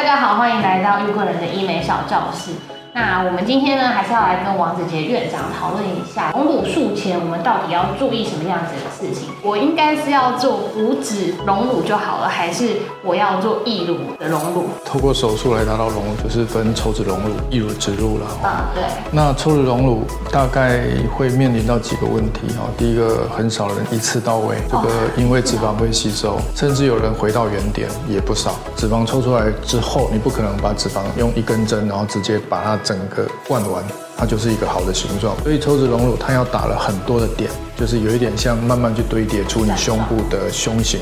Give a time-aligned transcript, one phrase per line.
[0.00, 2.52] 大家好，欢迎来到玉贵人的医美小教室。
[2.92, 9.28] 那我们今天呢，还是要来跟王子杰院长讨论一下隆乳术前我们到底要注意什么样子的事情。
[9.42, 14.64] 我应该是要做五指隆乳就好了，还是我要做义乳的隆乳？
[14.84, 18.26] 透过手术来达到隆乳，就是分抽脂隆乳、义乳植入了。
[18.42, 18.82] 啊，对。
[19.12, 20.80] 那抽脂隆乳大概
[21.16, 22.64] 会面临到几个问题哈。
[22.76, 28.56] 第一个，很少人一次到位，这个因为脂肪会吸收，甚至有人回到原点也不少。
[28.76, 33.84] 脂肪抽出来之后，你不可能把脂肪用一根针，然后直接把它整个灌完，
[34.16, 35.40] 它就是一个好的形状。
[35.44, 40.98] 所以抽脂隆乳它要打了很多的点，就是有一点像慢慢去堆叠出你胸部的胸型。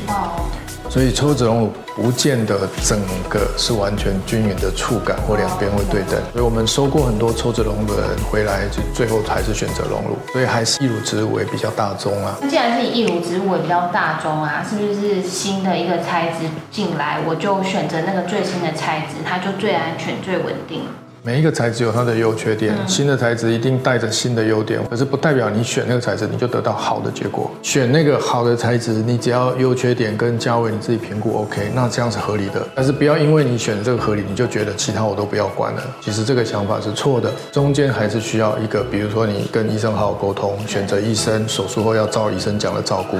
[0.87, 6.19] 所以抽脂隆乳不见得整个是完全均匀的触感或两边会对等。
[6.31, 10.15] 所以我们收过很多抽脂隆乳的人回来，就最后还是选择隆乳。
[10.31, 12.37] 所以还是义乳植入为比较大宗啊。
[12.39, 20.83] 那既然是以义乳植入为比较大宗啊，是不是新的一个材质进来，我就选择那个最新的材质，它就最安全、最稳定？
[21.21, 27.51] 每一个材质有它的优缺点，新的材质一定带着新的优点，可是不代表你选那个材质你就得到好的结果。
[27.61, 32.65] 选那个好的材质，你只要优缺点跟价位你自己评估 OK，那这样是合理的。
[32.73, 35.83] 但是不要因为你选这个合理，你就觉得其他我都不要管了。
[35.99, 43.17] 其实这个想法是错的，中间还是需要一个，比如说你跟医生好好沟通，选择医生手术后要照医生讲的照顾，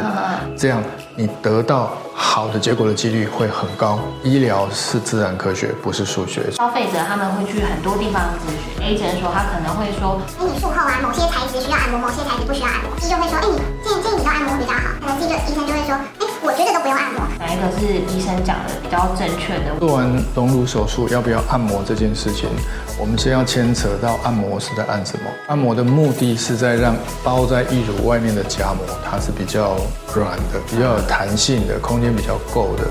[0.56, 0.82] 这样
[1.16, 1.92] 你得到。
[2.22, 3.98] 好的结果的几率会很高。
[4.24, 6.52] 医疗是自然科学，不是数学。
[6.52, 12.92] 消费者他们会去很多地方咨询，A 诊所他可能会说，哎，你术后啊，某些材质需要按摩，某些材质不需要按摩。
[13.00, 13.56] B 就会说，哎，你
[13.88, 14.84] 建建议你都按摩比较好。
[15.00, 17.22] 可能 C 就医生就会说，哎，我觉得都不用按摩。
[17.38, 17.86] 哪一个是
[18.18, 19.78] 医生讲的比较正确的？
[19.80, 22.50] 做完隆乳手术要不要按摩这件事情，
[22.98, 25.30] 我们先要牵扯到按摩是在按什么？
[25.48, 29.78] 按摩的目的是在让包在义乳外面的夹膜，它是比较
[30.16, 32.84] 软的，比较有弹性的，空间比较够的。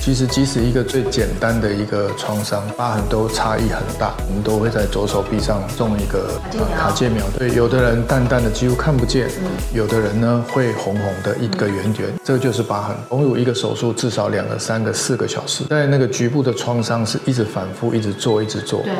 [0.00, 4.14] 其实，即使一个最简单的一个创伤，疤痕都差异很大。
[4.26, 6.40] 我们都会在左手臂上种一个
[6.74, 7.22] 卡介苗。
[7.38, 9.28] 对，有的人淡淡的几乎看不见，
[9.74, 12.96] 有的人呢会红红的一个圆圆，这个就是疤痕。
[13.10, 18.80] 隆乳一个手术至少两个、三个、四个小时，在那个局部的创伤是一直反复、一直做、一直做。
[18.82, 18.92] 对。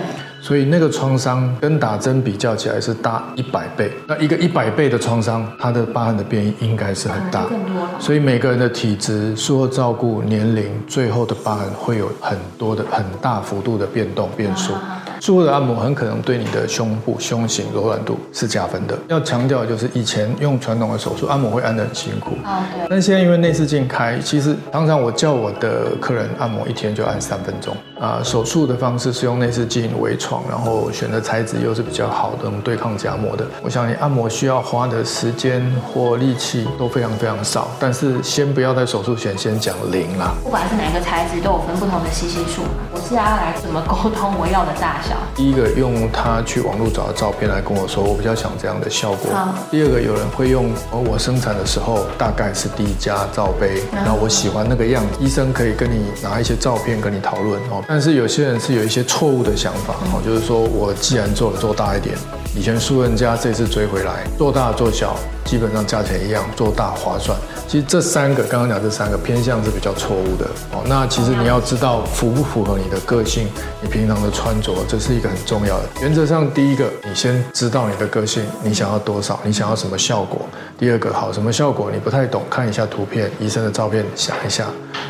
[0.42, 3.92] 所以那个创伤跟打针比较起来是大一百倍。
[4.06, 7.44] 那一个一百倍的创伤，它的疤痕的变异应该是很大。
[7.44, 7.90] 更多了。
[7.98, 10.70] 所以每个人的体质、术后照顾、年龄。
[10.90, 14.74] 最后的疤痕会有很多的很大幅度的变动变数。
[15.20, 18.98] 术后的按摩很可能对你的胸部胸型柔软度是加分的。
[19.08, 22.86] 要强调就是以前用传统的手术按摩会按得很辛苦，啊对。
[22.88, 27.76] 那现在因为内视镜开，其实常常我叫我的客人按摩一天就按三分钟。
[28.00, 33.44] 啊，手术的方式是用内视镜微创，然后选的材质又是比较好的，对抗夹膜的。
[33.62, 37.68] 我想你按摩需要花的时间或力气都非常非常少。
[37.78, 40.32] 但是先不要在手术前先讲零啦。
[40.42, 42.62] 不管是哪个材质都有分不同的吸吸数。
[42.90, 45.16] 我是要来怎么沟通我要的大小？
[45.34, 49.32] 第一个用他去网络找的照片来跟我说，我比较想这样的效果。
[49.70, 57.82] 第二个有人会用我生产的时候大概是第一家罩杯，然后我喜欢那个样子，医生可以跟你拿一些照片跟你讨论哦。
[57.88, 62.14] 但是有些人是有一些错误的想法哦，就是说我既然做了做大一点，
[62.54, 67.36] 以前输人家这次追回来，做大做小基本上价钱一样，做大划算。
[67.66, 70.82] 其实这三个刚刚讲这三个偏向是比较错误的哦。
[70.86, 73.46] 那其实你要知道符不符合你的个性，
[73.80, 75.88] 你平常的穿着，这是一个很重要的。
[76.02, 80.42] 原则上第一个，你先知道你的个性，你想要多少，你想要什么效果。
[80.78, 84.66] 第二个，好什么效果你不太懂，看一下图片，医生的照片想一下。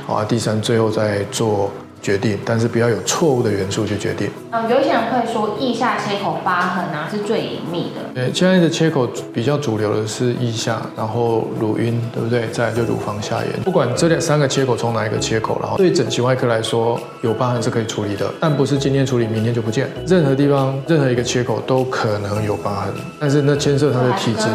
[0.06, 1.70] 好，第三，最后再做。
[2.02, 4.30] 决定，但是不要有错误的元素去决定。
[4.50, 8.00] 嗯，有一些人会说腋下切口疤痕啊是最隐秘的。
[8.14, 12.48] 对，现在的切口比较主流的是腋下，然后乳晕，对不对？
[12.48, 13.62] 再来就乳房下沿。
[13.62, 19.88] 不管这两三个切口从哪一个切口，然后对整形外科来说，有疤痕是可以处理的，但不是今天处理明天就不见。
[20.06, 24.46] 任何地方任何一个切口都可能有疤痕，但是那牵涉他的体质。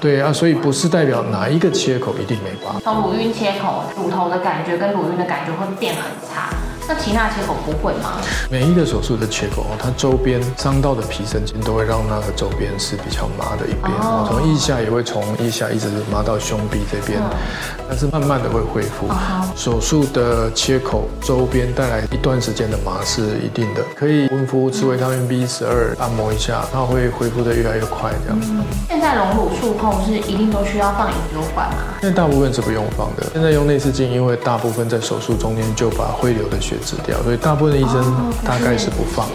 [0.00, 2.80] 对啊，所以不是代表哪一个切口一定没疤。
[2.80, 6.55] 从乳晕切口，乳头的感觉跟乳晕的感觉会变很差。
[6.88, 8.20] 那其他切口不会吗？
[8.48, 13.92] 每一个手术的切口，它周边伤到的皮神经都会让那个周边是比较麻的一边。
[14.28, 17.20] 从腋下也会从腋下一直麻到胸壁这边，
[17.88, 19.08] 但是慢慢的会恢复。
[19.56, 28.12] 手术的切口周边带来一段时间的麻是一定的，可以温敷吃维他命 B 十二，按摩一下，它会恢复的越来越快。
[28.24, 28.38] 这样。
[28.88, 31.78] 现在隆乳术后是一定都需要放引流管吗？
[32.00, 33.26] 现在大部分是不用放的。
[33.32, 36.75] 现在用内视镜，因为大部分在手术中间就把会流的血。
[36.76, 38.02] 血脂掉，所以大部分的医生
[38.44, 39.26] 大概是不放。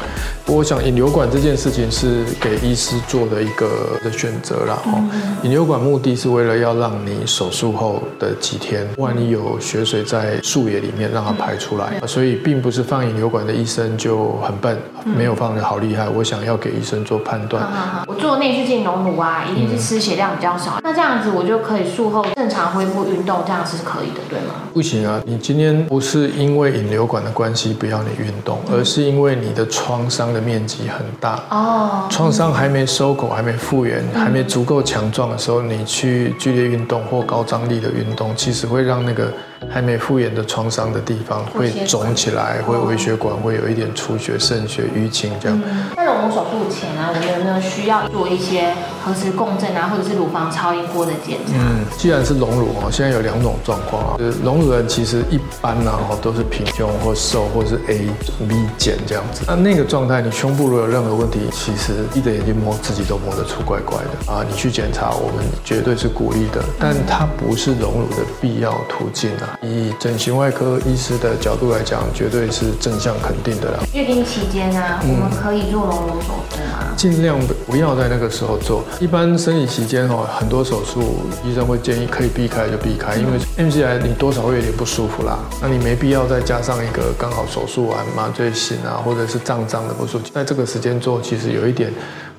[0.48, 4.78] 我想引流管这件事情是给医师做的一个的选择啦。
[4.86, 5.00] 哦，
[5.44, 12.02] 引流管目的是为了要让你手术后的几天，万一有血水在树叶里面，让它排出来。
[12.06, 16.10] 所以并不是放引流管的医生就很笨，没有放的好厉害。
[16.10, 17.64] 我想要给医生做判断。
[18.08, 20.80] 我做内视镜隆乳啊，一定是失血量比较少。
[20.84, 24.56] 那这样子我就可以术后正常恢复运动，这样是可以的，对吗？
[24.74, 30.42] 不行啊，你今天不是因为引流管的关系不要你运动，而是因为你的创伤的。
[30.42, 39.32] 面积很大哦，创伤还没收口，还没复原，还没足够强壮的时候，你去剧烈运动或高张力的运动，其实会让那个。
[39.70, 45.62] 还没复原的创伤的地方会肿起来，会微血管会有一点出血、渗血、淤青这样。
[45.96, 48.74] 在隆乳手术前啊，我们有没有需要做一些
[49.04, 51.54] 核磁共振啊，或者是乳房超音波的检查？
[51.56, 58.10] 嗯，既然是隆乳哦，现在有两种状况啊，就是隆乳人其实一般呢哦都是平胸或瘦或是 A、
[58.48, 59.44] B 减这样子。
[59.48, 64.44] 那那个状态，你胸部如果有任何问题，其实闭着眼睛摸自己都摸得出怪怪的啊。
[64.48, 69.51] 你去检查，我们绝对是鼓励的，但它不是隆乳的必要途径啊。
[69.62, 73.80] 以整形外科医师的角度来讲，绝对是正向肯定的啦。
[73.94, 76.94] 月经期间呢，我们可以做隆乳手术吗？
[76.96, 77.38] 尽量
[77.68, 78.84] 不要在那个时候做。
[79.00, 85.40] 一般生理期间哦，很多手术医生会建议可以避开就避开，因为 M C I 你多少会有点不舒服啦。
[85.62, 91.92] 那你没必要再加上一个刚好手术完麻醉醒啊，或者是胀胀的不舒服，在这个时间做，其实有一点。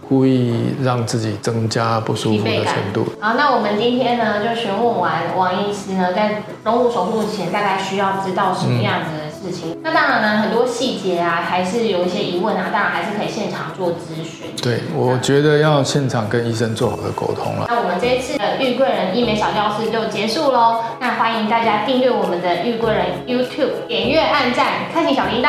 [0.09, 3.07] 故意让自己增加不舒服的程度。
[3.21, 9.79] 好，那我们今天呢就询问完王医师呢，在隆乳手术前大概需要知道什么样子的事情。
[9.83, 14.51] 那当然呢，很多细节啊，还是有一些疑问啊，当然还是可以现场做咨询。
[14.63, 17.67] 对，我觉得要现场跟医生做好的沟通了。
[17.69, 20.81] 那我们这一次的玉贵人医美小教室就结束喽。
[21.01, 25.49] 那欢迎大家订阅我们的玉贵人 YouTube，点阅、按赞、开启小铃铛。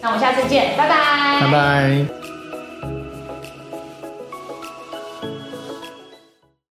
[0.00, 0.96] 那我们下次见，拜拜。
[1.40, 2.21] 拜拜。